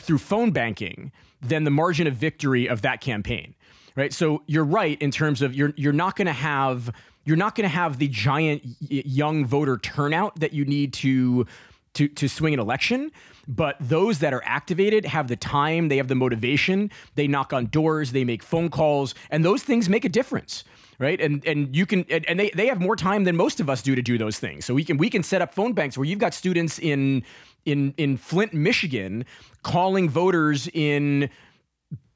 [0.00, 3.54] through phone banking than the margin of victory of that campaign.
[3.96, 4.12] Right?
[4.12, 6.90] So you're right in terms of you're you're not going to have
[7.24, 11.46] you're not going to have the giant young voter turnout that you need to
[11.94, 13.12] to to swing an election,
[13.46, 17.66] but those that are activated have the time, they have the motivation, they knock on
[17.66, 20.64] doors, they make phone calls, and those things make a difference
[20.98, 23.68] right and and you can and, and they, they have more time than most of
[23.70, 25.96] us do to do those things so we can we can set up phone banks
[25.98, 27.22] where you've got students in
[27.64, 29.24] in in flint michigan
[29.62, 31.28] calling voters in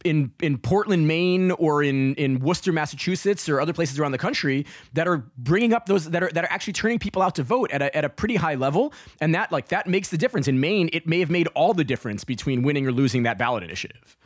[0.04, 4.66] in in Portland, Maine, or in in Worcester, Massachusetts, or other places around the country
[4.92, 7.70] that are bringing up those that are that are actually turning people out to vote
[7.72, 10.48] at a, at a pretty high level, and that like that makes the difference.
[10.48, 13.62] In Maine, it may have made all the difference between winning or losing that ballot
[13.62, 14.16] initiative.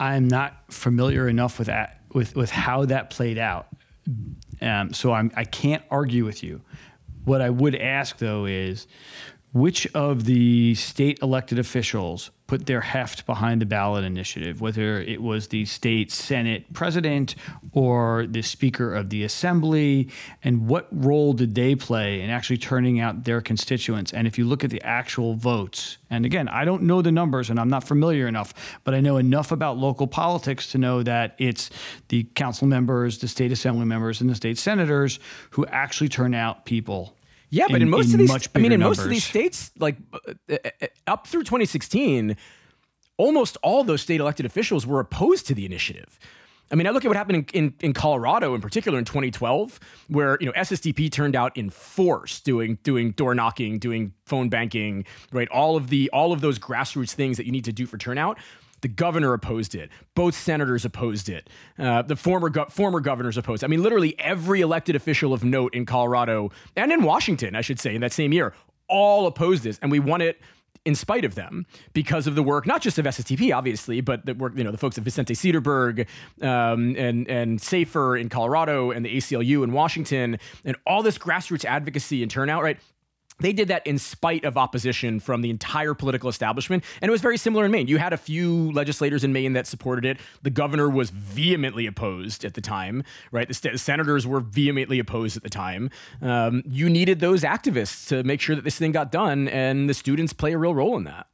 [0.00, 3.68] I'm not familiar enough with that with with how that played out,
[4.60, 6.60] um, so I'm I can't argue with you.
[7.24, 8.86] What I would ask though is,
[9.52, 15.22] which of the state elected officials put their heft behind the ballot initiative, whether it
[15.22, 17.34] was the state senate president
[17.72, 20.10] or the speaker of the assembly,
[20.44, 24.12] and what role did they play in actually turning out their constituents?
[24.12, 27.48] And if you look at the actual votes, and again, I don't know the numbers
[27.48, 28.52] and I'm not familiar enough,
[28.84, 31.70] but I know enough about local politics to know that it's
[32.08, 35.20] the council members, the state assembly members, and the state senators
[35.52, 37.16] who actually turn out people
[37.52, 39.96] Yeah, but in, most of these, I mean, in most of these states, like
[40.50, 42.34] uh, uh, up through 2016,
[43.18, 46.18] almost all those state elected officials were opposed to the initiative.
[46.70, 49.78] I mean, I look at what happened in, in, in Colorado, in particular, in 2012,
[50.08, 55.04] where you know SSDP turned out in force, doing doing door knocking, doing phone banking,
[55.30, 55.48] right?
[55.50, 58.38] All of the all of those grassroots things that you need to do for turnout.
[58.82, 59.90] The governor opposed it.
[60.14, 61.48] Both senators opposed it.
[61.78, 63.62] Uh, the former go- former governors opposed.
[63.62, 63.66] It.
[63.66, 67.80] I mean, literally every elected official of note in Colorado and in Washington, I should
[67.80, 68.54] say, in that same year,
[68.88, 70.40] all opposed this, and we won it
[70.84, 74.34] in spite of them because of the work, not just of SSDP, obviously, but the
[74.34, 76.06] work, you know, the folks at Vicente Sederberg
[76.42, 81.64] um, and and Safer in Colorado and the ACLU in Washington, and all this grassroots
[81.64, 82.78] advocacy and turnout, right?
[83.40, 86.84] They did that in spite of opposition from the entire political establishment.
[87.00, 87.88] And it was very similar in Maine.
[87.88, 90.18] You had a few legislators in Maine that supported it.
[90.42, 93.48] The governor was vehemently opposed at the time, right?
[93.48, 95.90] The st- senators were vehemently opposed at the time.
[96.20, 99.94] Um, you needed those activists to make sure that this thing got done, and the
[99.94, 101.26] students play a real role in that.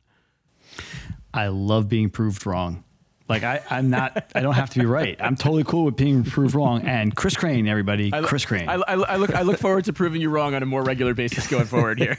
[1.35, 2.85] I love being proved wrong.
[3.29, 4.31] Like I, I'm not.
[4.35, 5.17] I don't have to be right.
[5.21, 6.83] I'm totally cool with being proved wrong.
[6.83, 8.69] And Chris Crane, everybody, Chris Crane.
[8.69, 11.12] I, I, I look, I look forward to proving you wrong on a more regular
[11.12, 12.17] basis going forward here.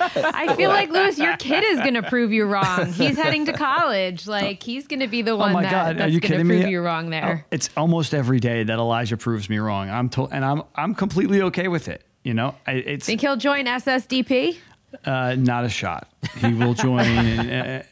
[0.00, 2.92] I feel like Lewis, your kid is going to prove you wrong.
[2.92, 4.26] He's heading to college.
[4.26, 6.30] Like he's going to be the one oh my that, God, are that's you going
[6.32, 6.70] to kidding prove me?
[6.70, 7.44] you wrong there.
[7.44, 9.90] Oh, it's almost every day that Elijah proves me wrong.
[9.90, 12.02] I'm to, and I'm I'm completely okay with it.
[12.24, 14.56] You know, I, it's Think he'll join SSDP?
[15.04, 16.08] uh, not a shot.
[16.38, 17.00] He will join.
[17.38, 17.82] uh,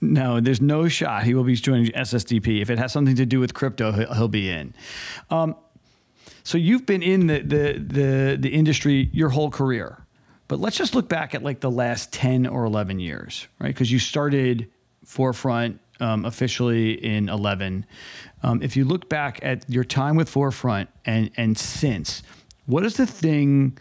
[0.00, 1.24] no, there's no shot.
[1.24, 3.92] He will be joining SSDP if it has something to do with crypto.
[3.92, 4.74] He'll, he'll be in.
[5.30, 5.56] Um,
[6.42, 9.98] so you've been in the, the the the industry your whole career,
[10.48, 13.68] but let's just look back at like the last ten or eleven years, right?
[13.68, 14.70] Because you started
[15.04, 17.84] Forefront um, officially in eleven.
[18.42, 22.22] Um, if you look back at your time with Forefront and and since,
[22.64, 23.76] what is the thing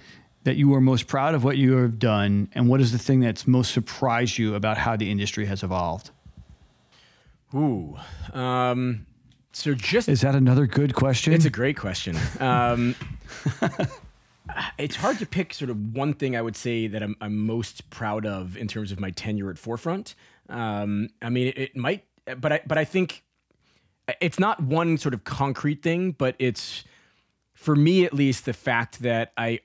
[0.49, 3.19] that you are most proud of what you have done, and what is the thing
[3.19, 6.09] that's most surprised you about how the industry has evolved?
[7.53, 7.95] Ooh.
[8.33, 9.05] Um,
[9.51, 11.33] so just Is that another good question?
[11.33, 12.17] It's a great question.
[12.39, 12.95] Um,
[14.79, 17.88] it's hard to pick sort of one thing I would say that I'm, I'm most
[17.91, 20.15] proud of in terms of my tenure at Forefront.
[20.49, 22.05] Um, I mean, it, it might,
[22.39, 23.23] but I, but I think
[24.19, 26.85] it's not one sort of concrete thing, but it's
[27.53, 29.59] for me at least the fact that I,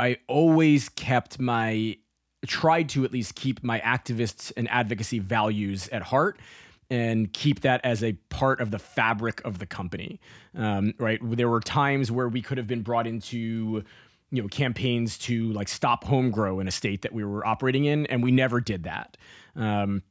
[0.00, 1.98] I always kept my,
[2.46, 6.40] tried to at least keep my activists and advocacy values at heart
[6.88, 10.18] and keep that as a part of the fabric of the company.
[10.56, 11.20] Um, right?
[11.22, 13.84] There were times where we could have been brought into
[14.32, 17.84] you know campaigns to like stop home grow in a state that we were operating
[17.84, 19.16] in, and we never did that.
[19.54, 20.02] Um,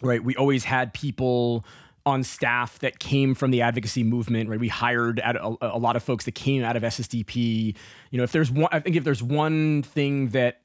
[0.00, 0.22] right?
[0.22, 1.64] We always had people
[2.04, 4.48] on staff that came from the advocacy movement.
[4.48, 7.76] Right, we hired a, a, lot of folks that came out of SSDP.
[8.10, 10.62] You know, if there's one, I think if there's one thing that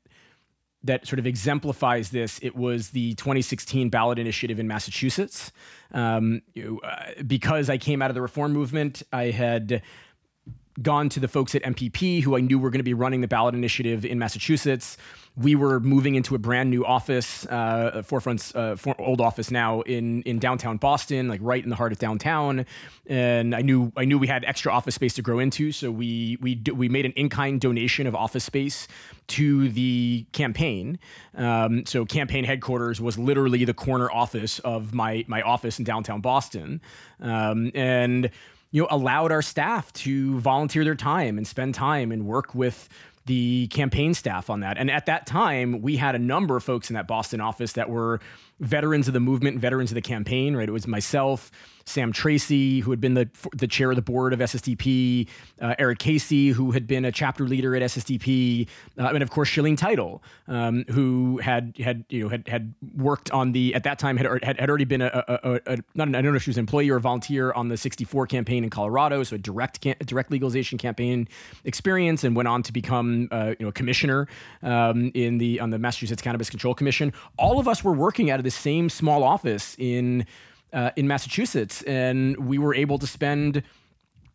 [0.83, 5.51] that sort of exemplifies this, it was the 2016 ballot initiative in Massachusetts.
[5.91, 9.81] Um, you uh, because I came out of the reform movement, I had
[10.81, 13.27] gone to the folks at MPP who I knew were going to be running the
[13.27, 14.97] ballot initiative in Massachusetts.
[15.39, 19.81] We were moving into a brand new office, uh, Forefront's uh, for old office now
[19.81, 22.65] in in downtown Boston, like right in the heart of downtown.
[23.05, 26.37] And I knew I knew we had extra office space to grow into, so we
[26.41, 28.87] we we made an in kind donation of office space
[29.27, 30.97] to the campaign.
[31.35, 36.19] Um, so campaign headquarters was literally the corner office of my my office in downtown
[36.19, 36.81] Boston,
[37.19, 38.31] um, and
[38.71, 42.89] you know, allowed our staff to volunteer their time and spend time and work with
[43.27, 44.77] the campaign staff on that.
[44.77, 47.89] And at that time, we had a number of folks in that Boston office that
[47.89, 48.19] were
[48.59, 50.67] veterans of the movement, veterans of the campaign, right?
[50.67, 51.51] It was myself,
[51.87, 55.27] Sam Tracy, who had been the the chair of the board of SSDP,
[55.61, 58.67] uh, Eric Casey, who had been a chapter leader at SSDP,
[58.99, 63.31] uh, and of course Shaleen Title, um, who had had you know had had worked
[63.31, 66.09] on the at that time had had, had already been a, a, a, a not
[66.09, 68.65] I don't know if she was an employee or a volunteer on the 64 campaign
[68.65, 71.27] in Colorado, so a direct can, direct legalization campaign
[71.63, 74.27] experience, and went on to become uh, you know a commissioner
[74.61, 77.13] um, in the on the Massachusetts Cannabis Control Commission.
[77.37, 80.25] All of us were working out of the same small office in
[80.73, 83.63] uh, in Massachusetts, and we were able to spend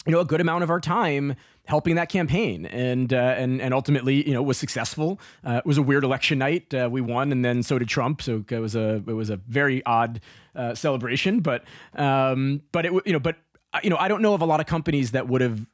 [0.07, 2.67] you know a good amount of our time helping that campaign.
[2.67, 5.21] And uh, and and ultimately you know was successful.
[5.45, 6.73] Uh, it was a weird election night.
[6.75, 8.23] Uh, we won and then so did Trump.
[8.23, 10.21] So it was a it was a very odd
[10.55, 11.41] uh, celebration.
[11.41, 11.65] But
[11.95, 13.37] um, but it you know but
[13.73, 15.67] uh, you know I don't know of a lot of companies that would have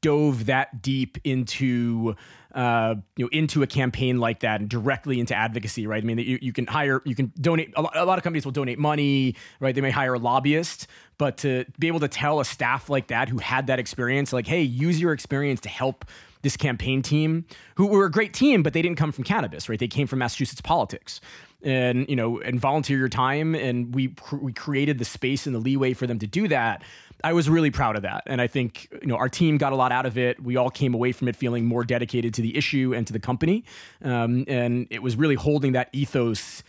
[0.00, 2.14] dove that deep into
[2.56, 6.02] uh, you know into a campaign like that and directly into advocacy right?
[6.02, 8.46] I mean you, you can hire you can donate a lot, a lot of companies
[8.46, 9.74] will donate money right?
[9.74, 10.86] They may hire a lobbyist
[11.18, 14.46] but to be able to tell a staff like that who had that experience like
[14.46, 16.06] hey use your experience to help
[16.40, 19.78] this campaign team who were a great team but they didn't come from cannabis right?
[19.78, 21.20] They came from massachusetts politics
[21.62, 25.58] and you know and volunteer your time and we we created the space and the
[25.58, 26.82] leeway for them to do that
[27.24, 28.22] I was really proud of that.
[28.26, 30.42] And I think, you know, our team got a lot out of it.
[30.42, 33.18] We all came away from it feeling more dedicated to the issue and to the
[33.18, 33.64] company.
[34.02, 36.62] Um, and it was really holding that ethos,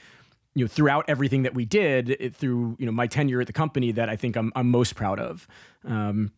[0.56, 3.54] you know, throughout everything that we did it, through, you know, my tenure at the
[3.54, 5.48] company that I think I'm, I'm most proud of.
[5.86, 6.32] Um,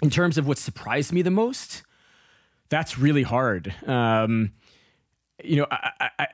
[0.00, 1.82] in terms of what surprised me the most,
[2.68, 3.72] that's really hard.
[3.86, 4.52] Um,
[5.44, 6.26] you know, I, I,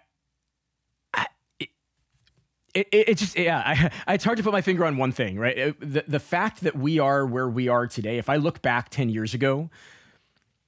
[2.74, 5.38] it, it, it, just yeah I, it's hard to put my finger on one thing
[5.38, 5.57] right?
[5.57, 8.90] It, the, the fact that we are where we are today if i look back
[8.90, 9.70] 10 years ago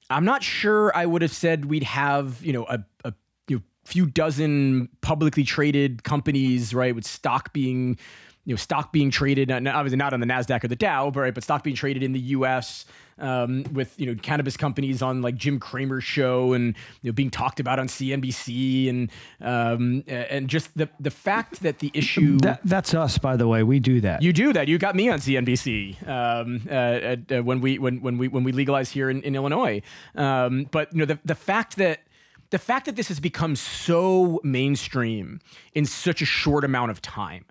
[0.09, 3.13] i'm not sure i would have said we'd have you know a, a
[3.47, 7.97] you know, few dozen publicly traded companies right with stock being
[8.45, 11.33] you know stock being traded obviously not on the nasdaq or the dow but right
[11.33, 12.85] but stock being traded in the us
[13.21, 17.29] um, with you know cannabis companies on like Jim Cramer's show and you know being
[17.29, 22.59] talked about on CNBC and um, and just the the fact that the issue that,
[22.65, 23.63] that's us by the way.
[23.63, 24.21] We do that.
[24.21, 24.67] You do that.
[24.67, 28.51] You got me on CNBC um, uh, uh, when we when when we when we
[28.51, 29.81] legalized here in, in Illinois.
[30.15, 32.01] Um, but you know the the fact that
[32.49, 35.39] the fact that this has become so mainstream
[35.73, 37.45] in such a short amount of time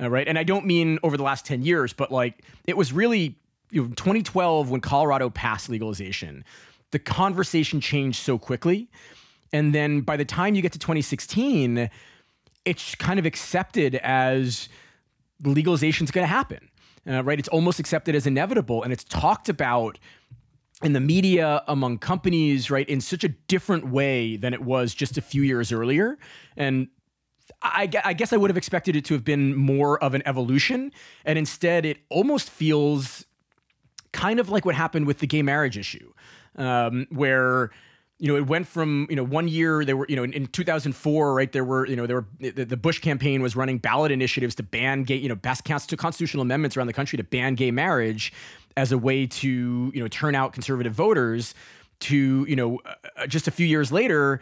[0.00, 2.92] uh, right and i don't mean over the last 10 years but like it was
[2.92, 3.36] really
[3.70, 6.44] you know, 2012 when Colorado passed legalization,
[6.90, 8.88] the conversation changed so quickly.
[9.52, 11.90] And then by the time you get to 2016,
[12.64, 14.68] it's kind of accepted as
[15.44, 16.70] legalization is going to happen,
[17.08, 17.38] uh, right?
[17.38, 19.98] It's almost accepted as inevitable, and it's talked about
[20.82, 25.16] in the media among companies, right, in such a different way than it was just
[25.16, 26.18] a few years earlier.
[26.56, 26.88] And
[27.74, 30.92] I, I guess I would have expected it to have been more of an evolution,
[31.24, 33.24] and instead, it almost feels
[34.12, 36.12] kind of like what happened with the gay marriage issue,
[36.56, 37.70] um, where
[38.18, 40.46] you know, it went from, you know, one year there were, you know, in, in
[40.46, 44.10] 2004, right, there were, you know, there were, the, the, Bush campaign was running ballot
[44.10, 47.70] initiatives to ban gay, you know, best constitutional amendments around the country to ban gay
[47.70, 48.32] marriage
[48.74, 51.54] as a way to, you know, turn out conservative voters
[52.00, 52.80] to, you know,
[53.18, 54.40] uh, just a few years later,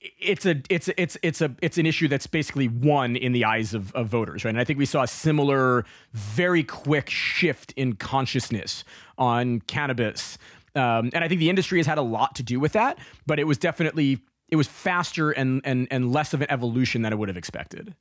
[0.00, 3.74] it's a it's it's it's a it's an issue that's basically won in the eyes
[3.74, 4.50] of, of voters, right?
[4.50, 8.84] And I think we saw a similar, very quick shift in consciousness
[9.18, 10.38] on cannabis,
[10.74, 12.98] um, and I think the industry has had a lot to do with that.
[13.26, 17.12] But it was definitely it was faster and and and less of an evolution than
[17.12, 17.94] I would have expected.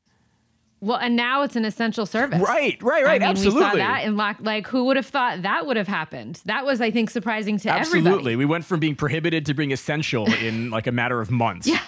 [0.86, 2.39] Well, and now it's an essential service.
[2.39, 3.15] Right, right, right.
[3.15, 3.60] I mean, absolutely.
[3.60, 6.41] We saw that and like, like, who would have thought that would have happened?
[6.45, 8.12] That was, I think, surprising to absolutely.
[8.12, 8.36] everybody.
[8.36, 11.65] We went from being prohibited to being essential in like a matter of months.
[11.67, 11.82] Yeah.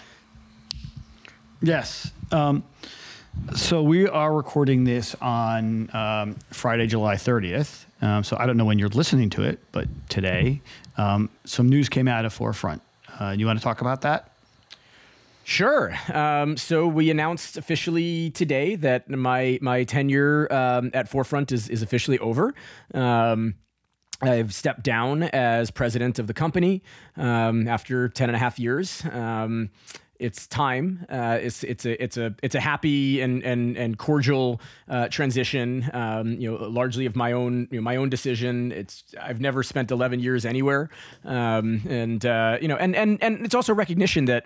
[1.62, 2.12] Yes.
[2.32, 2.64] Um,
[3.56, 7.86] So we are recording this on um, Friday, July 30th.
[8.02, 10.62] Um, so I don't know when you're listening to it, but today,
[10.98, 12.82] um, some news came out of 4Front.
[13.20, 14.32] Uh, you want to talk about that?
[15.48, 15.98] Sure.
[16.14, 21.82] Um, so we announced officially today that my my tenure um, at 4Front is is
[21.82, 22.54] officially over.
[22.94, 23.56] Um,
[24.22, 26.84] I've stepped down as president of the company
[27.16, 29.06] um, after 10 and a half years.
[29.10, 29.70] Um,
[30.20, 31.06] it's time.
[31.08, 35.90] Uh, it's it's a it's a it's a happy and and and cordial uh, transition.
[35.94, 38.74] Um, you know, largely of my own you know, my own decision.
[38.74, 40.90] It's I've never spent 11 years anywhere,
[41.24, 44.46] and uh, you know, and and and it's also recognition that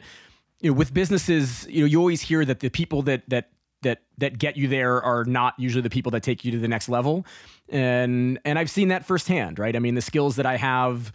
[0.61, 3.49] you know, with businesses, you know, you always hear that the people that that
[3.81, 6.67] that that get you there are not usually the people that take you to the
[6.67, 7.25] next level,
[7.69, 9.75] and and I've seen that firsthand, right?
[9.75, 11.11] I mean, the skills that I have.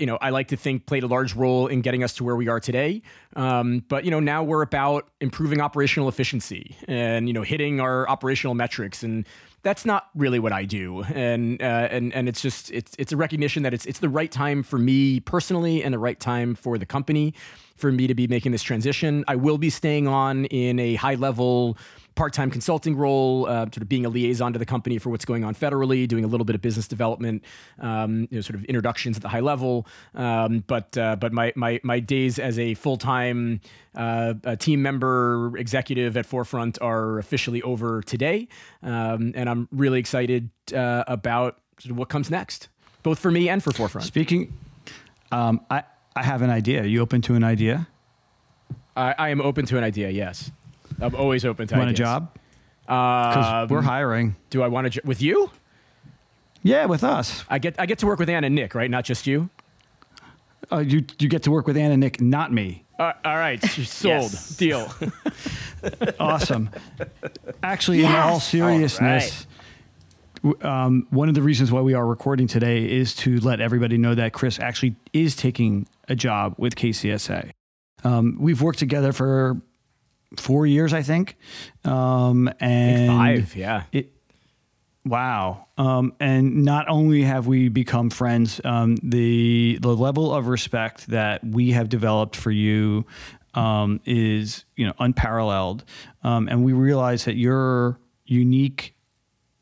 [0.00, 2.34] You know, I like to think played a large role in getting us to where
[2.34, 3.02] we are today.
[3.36, 8.08] Um, but you know, now we're about improving operational efficiency and you know hitting our
[8.08, 9.28] operational metrics, and
[9.62, 11.02] that's not really what I do.
[11.02, 14.32] And uh, and and it's just it's it's a recognition that it's it's the right
[14.32, 17.34] time for me personally and the right time for the company
[17.80, 19.24] for me to be making this transition.
[19.26, 21.76] I will be staying on in a high level
[22.14, 25.44] part-time consulting role, uh, sort of being a liaison to the company for what's going
[25.44, 27.42] on federally, doing a little bit of business development,
[27.78, 29.86] um, you know, sort of introductions at the high level.
[30.14, 33.60] Um, but uh, but my my my days as a full-time
[33.94, 38.48] uh, team member executive at 4Front are officially over today,
[38.82, 42.68] um, and I'm really excited uh, about sort of what comes next,
[43.02, 44.02] both for me and for 4Front.
[44.02, 44.52] Speaking,
[45.32, 45.84] um, I
[46.16, 46.82] I have an idea.
[46.82, 47.86] Are you open to an idea?
[48.96, 50.10] I, I am open to an idea.
[50.10, 50.50] Yes,
[51.00, 51.76] I'm always open to.
[51.76, 52.00] Want ideas.
[52.00, 52.34] a job?
[52.82, 54.34] Because Um, we're hiring.
[54.50, 55.50] Do I want to jo- with you?
[56.62, 57.44] Yeah, with us.
[57.48, 58.90] I get I get to work with Ann and Nick, right?
[58.90, 59.48] Not just you.
[60.70, 62.84] Uh, you you get to work with Ann and Nick, not me.
[62.98, 64.32] Uh, all right, sold.
[64.56, 64.92] Deal.
[66.18, 66.68] Awesome.
[67.62, 69.46] Actually, in all seriousness,
[70.42, 73.96] w- um, one of the reasons why we are recording today is to let everybody
[73.96, 77.52] know that Kris actually is taking a job with KCSA.
[78.04, 79.62] Um, we've worked together for
[80.36, 81.36] four years, I think.
[81.84, 83.56] Um, and Five.
[83.56, 83.84] Yeah.
[83.92, 84.12] it
[85.06, 91.06] wow um, and not only have we become friends um, the the level of respect
[91.06, 93.06] that we have developed for you
[93.54, 95.84] um, is you know unparalleled
[96.22, 98.94] um, and we realize that your unique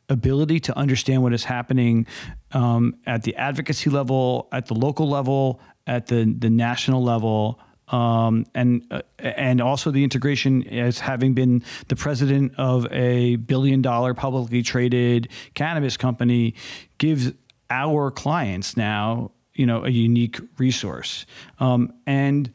[0.08, 2.06] ability to understand what is happening
[2.52, 7.58] um, at the advocacy level, at the local level, at the the national level,
[7.88, 13.82] um, and uh, and also the integration as having been the president of a billion
[13.82, 16.54] dollar publicly traded cannabis company
[16.98, 17.32] gives
[17.70, 21.26] our clients now you know a unique resource
[21.60, 22.52] um, and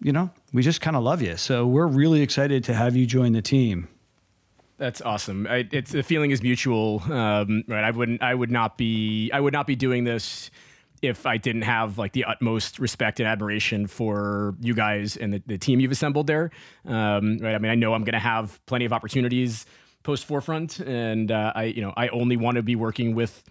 [0.00, 3.06] you know we just kind of love you so we're really excited to have you
[3.06, 3.88] join the team
[4.76, 5.46] That's awesome.
[5.46, 7.84] I, it's the feeling is mutual, um, right?
[7.84, 10.50] I wouldn't, I would not be, I would not be doing this
[11.06, 15.42] if I didn't have like the utmost respect and admiration for you guys and the,
[15.46, 16.50] the team you've assembled there,
[16.86, 17.54] um, right?
[17.54, 19.66] I mean, I know I'm going to have plenty of opportunities
[20.02, 23.42] post 4Front, and uh, I, you know, I only want to be working with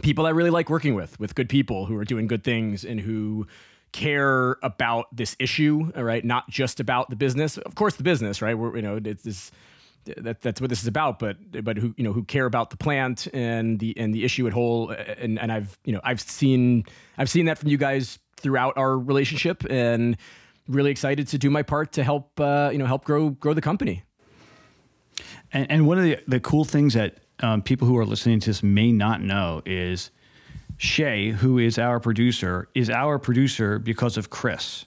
[0.00, 3.00] people I really like working with, with good people who are doing good things and
[3.00, 3.46] who
[3.92, 6.24] care about this issue, all right?
[6.24, 7.58] Not just about the business.
[7.58, 8.56] Of course, the business, right?
[8.56, 9.50] We're, you know, it's this
[10.04, 12.76] that, that's what this is about but but who you know who care about the
[12.76, 16.84] plant and the and the issue at whole and and I've you know I've seen
[17.18, 20.16] I've seen that from you guys throughout our relationship and
[20.68, 23.60] really excited to do my part to help uh, you know help grow grow the
[23.60, 24.04] company
[25.52, 28.50] And, and one of the, the cool things that um, people who are listening to
[28.50, 30.10] this may not know is
[30.78, 34.84] Shay, who is our producer, is our producer because of Chris.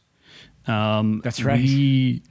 [0.68, 1.59] Um, That's right.
[1.61, 2.24] We,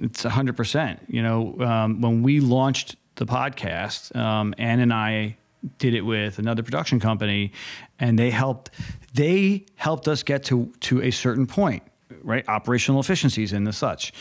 [0.00, 1.00] it's 100%.
[1.08, 5.36] You know, um, when we launched the podcast, um, Ann and I
[5.78, 7.52] did it with another production company,
[7.98, 8.70] and they helped.
[9.14, 11.82] They helped us get to to a certain point,
[12.22, 12.48] right?
[12.48, 14.12] Operational efficiencies and the such.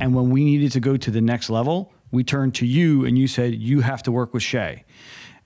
[0.00, 3.18] And when we needed to go to the next level, we turned to you, and
[3.18, 4.84] you said you have to work with Shay.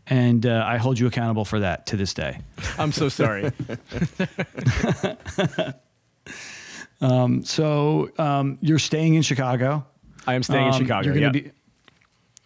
[0.09, 2.41] And uh, I hold you accountable for that to this day.
[2.77, 3.53] I'm so sorry
[7.45, 9.85] So um, you're staying in Chicago.
[10.27, 11.45] I am staying in Um, Chicago You're going to yeah.
[11.49, 11.53] be.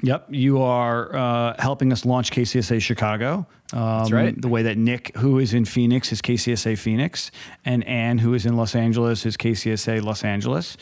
[0.03, 3.47] Yep, you are uh, helping us launch KCSA Chicago.
[3.73, 4.41] Um, That's right.
[4.41, 7.31] The way that Nick, who is in Phoenix, is KCSA Phoenix,
[7.65, 10.77] and Ann, who is in Los Angeles, is KCSA Los Angeles.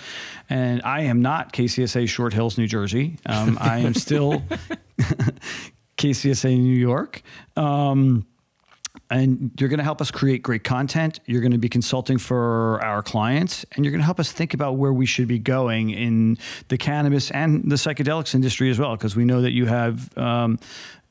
[0.51, 3.17] And I am not KCSA Short Hills, New Jersey.
[3.27, 4.43] Um, I am still
[5.97, 7.23] KCSA New York.
[7.57, 8.27] Um,
[9.11, 11.21] and you're going to help us create great content.
[11.27, 14.55] You're going to be consulting for our clients, and you're going to help us think
[14.55, 16.39] about where we should be going in
[16.69, 20.59] the cannabis and the psychedelics industry as well, because we know that you have, um,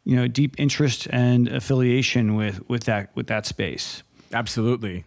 [0.03, 4.03] you know, deep interest and affiliation with with that with that space.
[4.33, 5.03] Absolutely,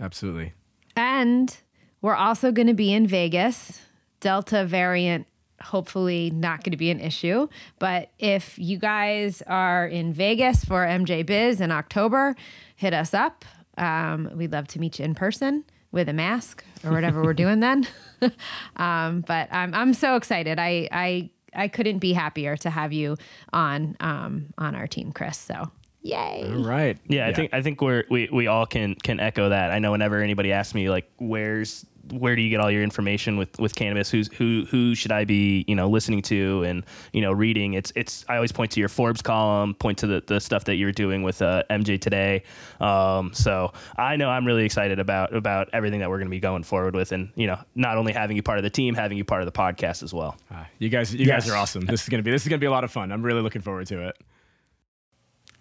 [0.00, 0.52] absolutely.
[0.94, 1.56] And
[2.00, 3.80] we're also going to be in Vegas.
[4.20, 5.26] Delta variant
[5.62, 7.48] hopefully not going to be an issue.
[7.78, 12.36] But if you guys are in Vegas for MJ Biz in October,
[12.76, 13.44] hit us up.
[13.78, 17.60] Um, we'd love to meet you in person with a mask or whatever we're doing
[17.60, 17.86] then.
[18.76, 20.58] um, but I'm I'm so excited.
[20.58, 23.16] I I I couldn't be happier to have you
[23.52, 25.38] on um, on our team, Kris.
[25.38, 25.70] So
[26.02, 26.44] yay!
[26.46, 26.98] All right.
[27.08, 29.70] Yeah, I think I think we're we, we all can can echo that.
[29.70, 33.36] I know whenever anybody asks me like where's where do you get all your information
[33.36, 34.10] with with cannabis?
[34.10, 37.74] Who's who who should I be you know listening to and you know reading?
[37.74, 40.74] It's it's I always point to your Forbes column, point to the, the stuff that
[40.74, 42.42] you're doing with uh, MJ today.
[42.80, 46.40] Um, so I know I'm really excited about about everything that we're going to be
[46.40, 49.16] going forward with, and you know not only having you part of the team, having
[49.16, 50.36] you part of the podcast as well.
[50.52, 51.44] Uh, you guys, you Yes.
[51.44, 51.86] guys are awesome.
[51.86, 53.12] This is gonna be this is gonna be a lot of fun.
[53.12, 54.16] I'm really looking forward to it.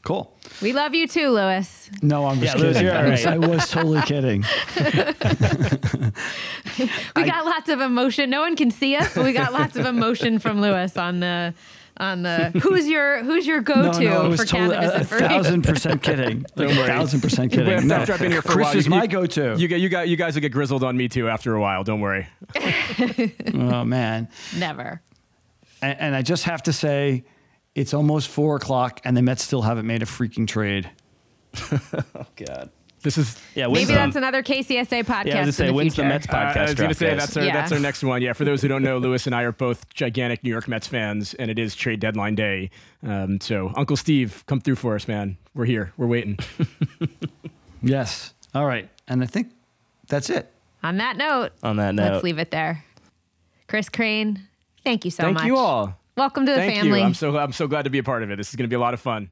[0.04, 0.36] Cool.
[0.62, 1.90] We love you too, Lewis.
[2.02, 2.84] No, I'm just Yeah, kidding.
[2.84, 3.34] you're I, was, right.
[3.36, 4.44] I was totally kidding.
[7.16, 8.30] We got lots of emotion.
[8.30, 11.54] No one can see us, but we got lots of emotion from Lewis on the
[11.98, 15.16] on the who's your who's your go to no, I was for totally cannabis a,
[15.16, 16.46] a uh, thousand percent kidding.
[16.56, 16.88] Like Don't a worry.
[16.88, 17.74] thousand percent kidding.
[17.74, 19.56] After, No, after I've been here for Kris a while, is you- my go-to.
[19.58, 21.84] You, got- you got you guys will get grizzled on me too after a while.
[21.84, 22.28] Don't worry.
[23.54, 24.30] oh man.
[24.58, 25.02] Never.
[25.82, 27.24] And, and I just have to say,
[27.76, 30.90] it's almost four o'clock, and the Mets still haven't made a freaking trade.
[31.72, 32.70] Oh God.
[33.04, 33.66] This is Yeah.
[33.68, 35.26] Maybe the, that's another KCSA podcast.
[35.26, 35.38] yeah.
[35.42, 36.08] I was gonna say in the when's future.
[36.08, 36.58] the Mets Uh, podcast?
[36.58, 37.54] I was going to say that's our Yeah.
[37.54, 38.22] that's our next one.
[38.22, 40.86] Yeah, for those who don't know, Lewis and I are both gigantic New York Mets
[40.88, 42.70] fans, and it is trade deadline day.
[43.02, 45.38] Um, so Uncle Steve, come through for us, man.
[45.56, 45.94] We're here.
[45.98, 46.38] We're waiting.
[47.84, 48.34] Yes.
[48.54, 48.88] All right.
[49.08, 49.52] And I think
[50.08, 50.52] that's it.
[50.84, 52.12] On that note, on that note.
[52.14, 52.84] let's leave it there.
[53.68, 54.40] Kris Krane,
[54.84, 55.42] thank you so Thank much.
[55.42, 55.98] Thank you all.
[56.18, 57.00] Welcome to the Thank family.
[57.00, 57.06] you.
[57.06, 58.36] I'm so I'm so glad to be a part of it.
[58.36, 59.32] This is going to be a lot of fun.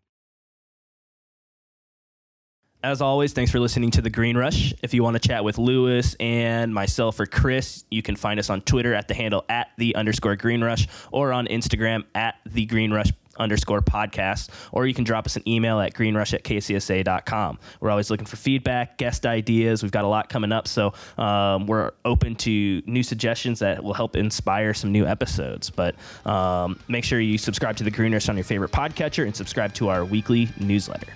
[2.82, 4.74] As always, thanks for listening to The Green Rush.
[4.82, 8.50] If you want to chat with Lewis and myself or Kris, you can find us
[8.50, 12.66] on Twitter at the handle at the underscore Green Rush or on Instagram at the
[12.66, 17.60] Green Rush underscore podcast, or you can drop us an email at greenrush at kcsa.com.
[17.80, 19.82] We're always looking for feedback, guest ideas.
[19.82, 23.94] We've got a lot coming up, so um, we're open to new suggestions that will
[23.94, 25.70] help inspire some new episodes.
[25.70, 29.36] But um, make sure you subscribe to The Green Rush on your favorite podcatcher and
[29.36, 31.14] subscribe to our weekly newsletter.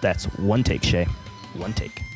[0.00, 1.06] That's one take, Shay.
[1.54, 2.15] One take.